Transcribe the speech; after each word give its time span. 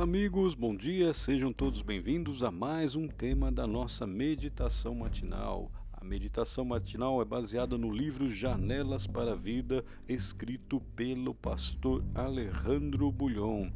Amigos, 0.00 0.54
bom 0.54 0.74
dia, 0.74 1.12
sejam 1.12 1.52
todos 1.52 1.82
bem-vindos 1.82 2.42
a 2.42 2.50
mais 2.50 2.96
um 2.96 3.06
tema 3.06 3.52
da 3.52 3.66
nossa 3.66 4.06
meditação 4.06 4.94
matinal. 4.94 5.70
A 5.92 6.02
meditação 6.02 6.64
matinal 6.64 7.20
é 7.20 7.24
baseada 7.26 7.76
no 7.76 7.92
livro 7.92 8.26
Janelas 8.26 9.06
para 9.06 9.32
a 9.32 9.36
Vida, 9.36 9.84
escrito 10.08 10.80
pelo 10.96 11.34
pastor 11.34 12.02
Alejandro 12.14 13.12
Bulhon. 13.12 13.70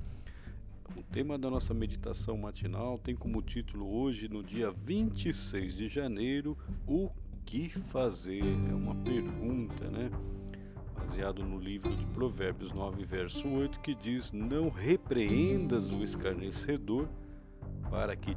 O 0.97 1.03
tema 1.03 1.37
da 1.37 1.51
nossa 1.51 1.75
meditação 1.75 2.39
matinal 2.39 2.99
tem 2.99 3.15
como 3.15 3.43
título 3.43 3.87
hoje, 3.95 4.27
no 4.27 4.43
dia 4.43 4.71
26 4.71 5.77
de 5.77 5.89
janeiro, 5.89 6.57
O 6.87 7.11
que 7.45 7.69
fazer? 7.69 8.41
É 8.71 8.75
uma 8.75 8.95
pergunta, 8.95 9.91
né? 9.91 10.11
Baseado 11.15 11.45
no 11.45 11.61
livro 11.61 11.95
de 11.95 12.05
Provérbios 12.07 12.73
9, 12.73 13.05
verso 13.05 13.49
8, 13.49 13.79
que 13.79 13.95
diz: 13.95 14.33
Não 14.33 14.69
repreendas 14.69 15.93
o 15.93 16.03
escarnecedor, 16.03 17.09
para 17.89 18.17
que 18.17 18.37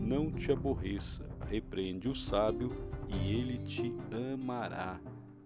não 0.00 0.30
te 0.30 0.52
aborreça. 0.52 1.28
Repreende 1.50 2.08
o 2.08 2.14
sábio 2.14 2.70
e 3.08 3.32
ele 3.32 3.58
te 3.58 3.92
amará. 4.32 5.00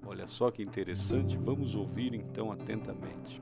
Olha 0.05 0.27
só 0.27 0.51
que 0.51 0.62
interessante, 0.62 1.38
vamos 1.38 1.74
ouvir 1.74 2.12
então 2.12 2.52
atentamente. 2.52 3.41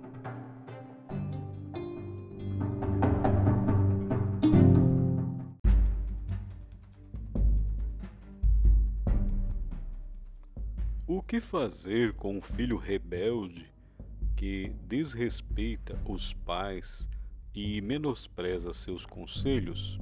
Que 11.27 11.41
fazer 11.41 12.12
com 12.12 12.37
um 12.37 12.41
filho 12.41 12.77
rebelde 12.77 13.66
que 14.37 14.71
desrespeita 14.87 16.01
os 16.07 16.33
pais 16.33 17.09
e 17.52 17.80
menospreza 17.80 18.73
seus 18.73 19.05
conselhos? 19.05 19.99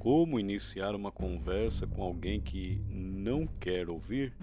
Como 0.00 0.40
iniciar 0.40 0.96
uma 0.96 1.12
conversa 1.12 1.86
com 1.86 2.02
alguém 2.02 2.40
que 2.40 2.82
não 2.88 3.46
quer 3.46 3.88
ouvir? 3.88 4.34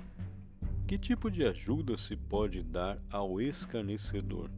Que 0.87 0.97
tipo 0.97 1.29
de 1.29 1.43
ajuda 1.43 1.97
se 1.97 2.15
pode 2.15 2.63
dar 2.63 2.97
ao 3.11 3.41
escarnecedor? 3.41 4.49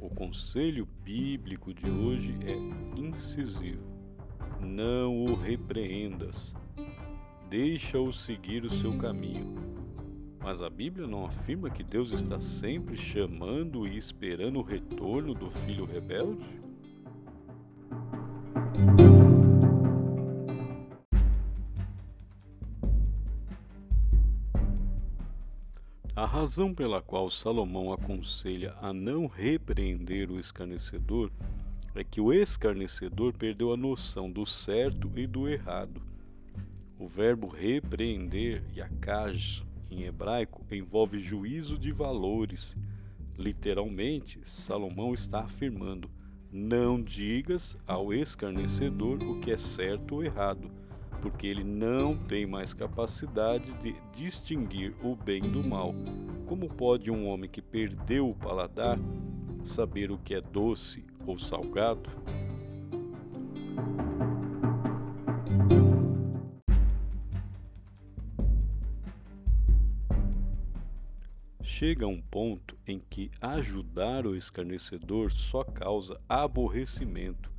O 0.00 0.10
conselho 0.10 0.88
bíblico 1.04 1.72
de 1.72 1.88
hoje 1.88 2.36
é 2.44 2.98
incisivo. 2.98 3.86
Não 4.60 5.26
o 5.26 5.36
repreendas. 5.36 6.52
Deixa-o 7.48 8.12
seguir 8.12 8.64
o 8.64 8.70
seu 8.70 8.98
caminho 8.98 9.71
mas 10.42 10.60
a 10.60 10.68
Bíblia 10.68 11.06
não 11.06 11.24
afirma 11.24 11.70
que 11.70 11.84
Deus 11.84 12.10
está 12.10 12.40
sempre 12.40 12.96
chamando 12.96 13.86
e 13.86 13.96
esperando 13.96 14.58
o 14.58 14.62
retorno 14.62 15.34
do 15.34 15.48
filho 15.48 15.84
rebelde? 15.84 16.60
A 26.14 26.26
razão 26.26 26.74
pela 26.74 27.00
qual 27.00 27.30
Salomão 27.30 27.92
aconselha 27.92 28.74
a 28.82 28.92
não 28.92 29.26
repreender 29.26 30.30
o 30.30 30.38
escarnecedor 30.38 31.30
é 31.94 32.02
que 32.02 32.20
o 32.20 32.32
escarnecedor 32.32 33.32
perdeu 33.32 33.72
a 33.72 33.76
noção 33.76 34.30
do 34.30 34.44
certo 34.44 35.10
e 35.16 35.26
do 35.26 35.48
errado. 35.48 36.02
O 36.98 37.06
verbo 37.06 37.48
repreender, 37.48 38.62
yakaj, 38.74 39.64
em 39.92 40.04
hebraico, 40.04 40.64
envolve 40.70 41.20
juízo 41.20 41.78
de 41.78 41.90
valores. 41.90 42.76
Literalmente, 43.36 44.40
Salomão 44.42 45.12
está 45.12 45.40
afirmando: 45.40 46.10
não 46.50 47.00
digas 47.00 47.76
ao 47.86 48.12
escarnecedor 48.12 49.22
o 49.22 49.40
que 49.40 49.50
é 49.50 49.56
certo 49.56 50.16
ou 50.16 50.24
errado, 50.24 50.70
porque 51.20 51.46
ele 51.46 51.64
não 51.64 52.16
tem 52.16 52.46
mais 52.46 52.74
capacidade 52.74 53.72
de 53.74 53.94
distinguir 54.12 54.94
o 55.02 55.14
bem 55.14 55.40
do 55.42 55.62
mal. 55.62 55.94
Como 56.46 56.68
pode 56.68 57.10
um 57.10 57.26
homem 57.26 57.48
que 57.48 57.62
perdeu 57.62 58.28
o 58.28 58.34
paladar 58.34 58.98
saber 59.64 60.10
o 60.10 60.18
que 60.18 60.34
é 60.34 60.40
doce 60.40 61.04
ou 61.26 61.38
salgado? 61.38 62.10
Chega 71.62 72.04
a 72.04 72.08
um 72.08 72.20
ponto 72.20 72.76
em 72.86 72.98
que 72.98 73.30
ajudar 73.40 74.26
o 74.26 74.34
escarnecedor 74.34 75.30
só 75.30 75.62
causa 75.62 76.20
aborrecimento. 76.28 77.50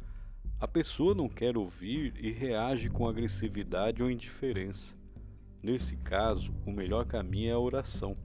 A 0.59 0.67
pessoa 0.67 1.13
não 1.15 1.27
quer 1.27 1.57
ouvir 1.57 2.13
e 2.17 2.31
reage 2.31 2.89
com 2.89 3.07
agressividade 3.07 4.03
ou 4.03 4.09
indiferença. 4.09 4.95
Nesse 5.61 5.95
caso, 5.97 6.53
o 6.65 6.71
melhor 6.71 7.05
caminho 7.05 7.49
é 7.49 7.53
a 7.53 7.59
oração. 7.59 8.17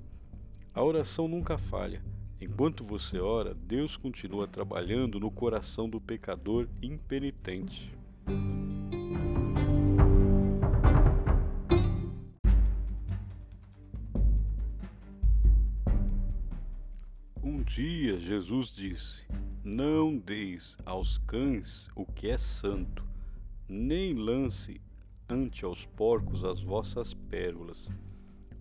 A 0.74 0.82
oração 0.82 1.28
nunca 1.28 1.56
falha. 1.56 2.02
Enquanto 2.40 2.84
você 2.84 3.18
ora, 3.18 3.54
Deus 3.54 3.96
continua 3.96 4.46
trabalhando 4.46 5.18
no 5.18 5.30
coração 5.30 5.88
do 5.88 6.00
pecador 6.00 6.68
impenitente. 6.80 7.92
Dia 17.68 18.18
Jesus 18.18 18.70
disse: 18.74 19.26
Não 19.62 20.16
deis 20.16 20.78
aos 20.86 21.18
cães 21.18 21.90
o 21.94 22.06
que 22.06 22.28
é 22.28 22.38
santo, 22.38 23.04
nem 23.68 24.14
lance 24.14 24.80
ante 25.28 25.66
aos 25.66 25.84
porcos 25.84 26.44
as 26.44 26.62
vossas 26.62 27.12
pérolas, 27.12 27.90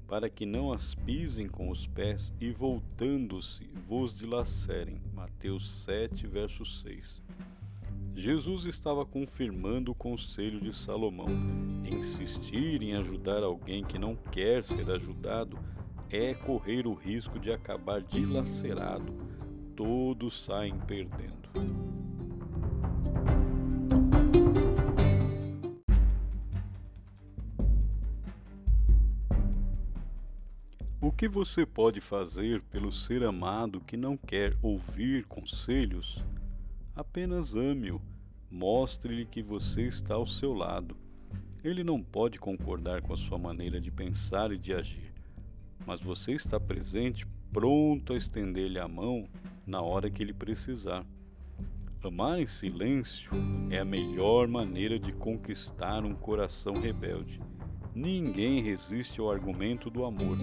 para 0.08 0.30
que 0.30 0.46
não 0.46 0.74
as 0.74 0.94
pisem 0.94 1.48
com 1.48 1.70
os 1.70 1.88
pés 1.88 2.34
e 2.40 2.52
voltando-se 2.52 3.66
vos 3.74 4.16
dilacerem. 4.16 5.02
Mateus 5.14 5.68
7, 5.86 6.28
verso 6.28 6.66
6. 6.66 7.22
Jesus 8.14 8.66
estava 8.66 9.06
confirmando 9.06 9.94
o 9.94 9.96
conselho 9.96 10.60
de 10.60 10.76
Salomão. 10.76 11.30
Insistir 11.90 12.82
em 12.82 12.96
ajudar 12.96 13.42
alguém 13.42 13.86
que 13.86 13.98
não 13.98 14.16
quer 14.16 14.64
ser 14.64 14.92
ajudado 14.92 15.58
é 16.10 16.34
correr 16.34 16.88
o 16.88 16.94
risco 16.94 17.38
de 17.38 17.52
acabar 17.52 18.02
dilacerado. 18.02 19.14
Todos 19.76 20.46
saem 20.46 20.78
perdendo. 20.80 21.48
O 31.00 31.12
que 31.12 31.28
você 31.28 31.66
pode 31.66 32.00
fazer 32.00 32.62
pelo 32.64 32.92
ser 32.92 33.24
amado 33.24 33.82
que 33.82 33.98
não 33.98 34.16
quer 34.16 34.56
ouvir 34.62 35.26
conselhos? 35.26 36.24
Apenas 36.96 37.54
ame-o, 37.54 38.02
mostre-lhe 38.50 39.26
que 39.26 39.42
você 39.42 39.84
está 39.84 40.16
ao 40.16 40.26
seu 40.26 40.54
lado. 40.54 40.98
Ele 41.64 41.84
não 41.84 42.02
pode 42.02 42.40
concordar 42.40 43.02
com 43.02 43.14
a 43.14 43.18
sua 43.18 43.38
maneira 43.38 43.80
de 43.80 43.92
pensar 43.92 44.52
e 44.52 44.58
de 44.58 44.74
agir 44.74 45.18
mas 45.88 46.02
você 46.02 46.34
está 46.34 46.60
presente, 46.60 47.26
pronto 47.54 48.12
a 48.12 48.18
estender-lhe 48.18 48.78
a 48.78 48.90
mão 48.90 49.26
na 49.66 49.82
hora 49.82 50.10
que 50.10 50.22
ele 50.22 50.34
precisar. 50.34 51.06
Amar 52.04 52.40
em 52.40 52.48
silêncio 52.48 53.32
é 53.70 53.80
a 53.80 53.86
melhor 53.86 54.48
maneira 54.48 54.98
de 54.98 55.12
conquistar 55.12 56.06
um 56.06 56.14
coração 56.14 56.80
rebelde. 56.80 57.40
Ninguém 57.94 58.62
resiste 58.62 59.20
ao 59.20 59.30
argumento 59.30 59.90
do 59.90 60.06
amor. 60.06 60.38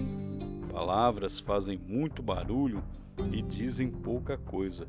Palavras 0.71 1.39
fazem 1.39 1.77
muito 1.77 2.21
barulho 2.21 2.83
e 3.31 3.41
dizem 3.41 3.89
pouca 3.89 4.37
coisa. 4.37 4.87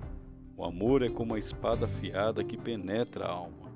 O 0.56 0.64
amor 0.64 1.02
é 1.02 1.08
como 1.08 1.34
a 1.34 1.38
espada 1.38 1.86
afiada 1.86 2.44
que 2.44 2.56
penetra 2.56 3.24
a 3.24 3.30
alma. 3.30 3.66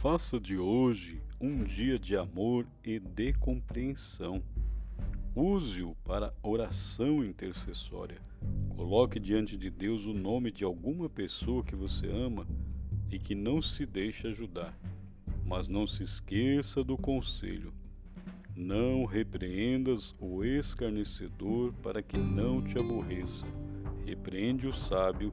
Faça 0.00 0.40
de 0.40 0.56
hoje 0.56 1.20
um 1.38 1.62
dia 1.62 1.98
de 1.98 2.16
amor 2.16 2.66
e 2.82 2.98
de 2.98 3.34
compreensão. 3.34 4.42
Use-o 5.36 5.94
para 6.06 6.32
oração 6.42 7.22
intercessória. 7.22 8.16
Coloque 8.70 9.20
diante 9.20 9.58
de 9.58 9.68
Deus 9.68 10.06
o 10.06 10.14
nome 10.14 10.50
de 10.50 10.64
alguma 10.64 11.06
pessoa 11.06 11.62
que 11.62 11.76
você 11.76 12.06
ama 12.06 12.46
e 13.10 13.18
que 13.18 13.34
não 13.34 13.60
se 13.60 13.84
deixa 13.84 14.28
ajudar. 14.28 14.74
Mas 15.44 15.68
não 15.68 15.86
se 15.86 16.02
esqueça 16.02 16.82
do 16.82 16.96
conselho: 16.96 17.70
não 18.56 19.04
repreendas 19.04 20.16
o 20.18 20.42
escarnecedor 20.42 21.74
para 21.82 22.02
que 22.02 22.16
não 22.16 22.62
te 22.62 22.78
aborreça. 22.78 23.46
Repreende 24.06 24.66
o 24.66 24.72
sábio 24.72 25.30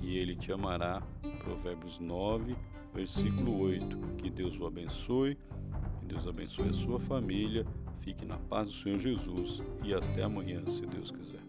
e 0.00 0.16
ele 0.16 0.34
te 0.34 0.50
amará. 0.50 1.02
Provérbios 1.44 1.98
9, 1.98 2.56
versículo 2.96 3.60
8. 3.60 3.98
Que 4.16 4.30
Deus 4.30 4.58
o 4.58 4.66
abençoe, 4.66 5.38
que 6.00 6.06
Deus 6.06 6.26
abençoe 6.26 6.70
a 6.70 6.72
sua 6.72 6.98
família. 6.98 7.64
Fique 8.00 8.24
na 8.24 8.38
paz 8.38 8.68
do 8.68 8.74
Senhor 8.74 8.98
Jesus 8.98 9.62
e 9.84 9.92
até 9.92 10.22
amanhã, 10.22 10.66
se 10.66 10.86
Deus 10.86 11.10
quiser. 11.10 11.42